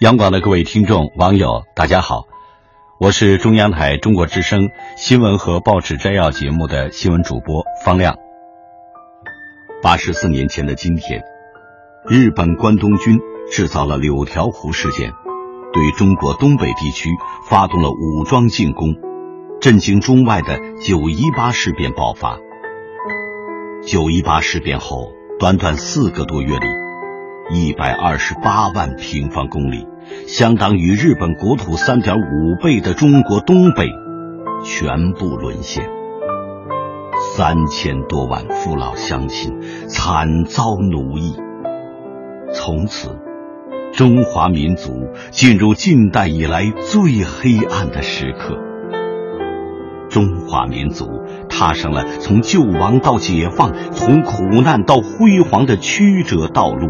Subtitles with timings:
[0.00, 2.24] 央广的各位听众、网友，大家好，
[3.00, 4.68] 我是中央台中国之声
[4.98, 8.14] 新闻和报纸摘要节目的新闻主播方亮。
[9.82, 11.22] 八十四年前的今天，
[12.10, 13.18] 日本关东军
[13.50, 15.12] 制造了柳条湖事件，
[15.72, 17.08] 对中国东北地区
[17.48, 18.88] 发动了武装进攻，
[19.62, 22.36] 震惊中外的九一八事变爆发。
[23.86, 26.66] 九一八事变后，短短四个多月里，
[27.48, 29.86] 一百二十八万平方公里，
[30.26, 33.86] 相当于日本国土三点五倍的中国东北，
[34.64, 35.88] 全部沦陷。
[37.36, 41.36] 三千多万父老乡亲惨遭奴役。
[42.52, 43.16] 从此，
[43.92, 48.58] 中华民族进入近代以来最黑暗的时刻。
[50.08, 51.06] 中华民族
[51.48, 56.88] 踏上了从救亡到解放、从苦难到辉煌的曲折道路，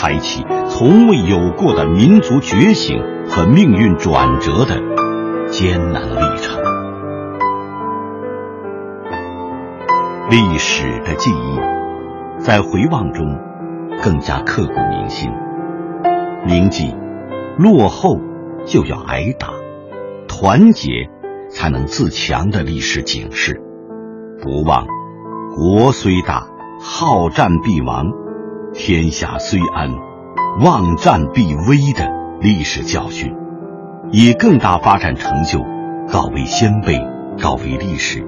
[0.00, 4.80] 开启从未有过的民族觉醒和命运转折的
[5.48, 6.62] 艰难历程。
[10.30, 11.58] 历史的记忆
[12.38, 13.26] 在回望中
[14.00, 15.32] 更加刻骨铭心。
[16.46, 16.94] 铭记：
[17.58, 18.20] 落后
[18.66, 19.48] 就要挨打，
[20.28, 21.10] 团结。
[21.50, 23.58] 才能自强的历史警示，
[24.42, 24.86] 不忘
[25.56, 26.46] 国虽大，
[26.78, 28.04] 好战必亡；
[28.74, 29.90] 天下虽安，
[30.60, 32.08] 忘战必危的
[32.40, 33.34] 历史教训，
[34.10, 35.60] 以更大发展成就
[36.12, 36.98] 告慰先辈，
[37.40, 38.24] 告慰历史，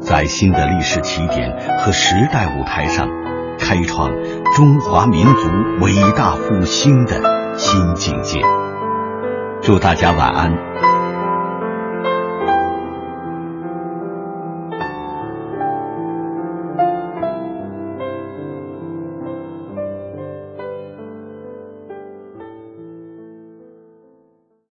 [0.00, 3.08] 在新的历史起点和时代舞台上，
[3.58, 4.10] 开创
[4.54, 5.48] 中华民族
[5.80, 8.40] 伟大复兴的新境界。
[9.62, 10.87] 祝大家晚安。